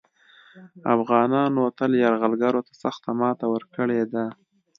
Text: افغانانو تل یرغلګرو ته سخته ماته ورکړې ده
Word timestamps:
افغانانو 0.95 1.63
تل 1.77 1.91
یرغلګرو 2.03 2.61
ته 2.67 2.73
سخته 2.83 3.09
ماته 3.19 3.45
ورکړې 3.49 4.01
ده 4.13 4.25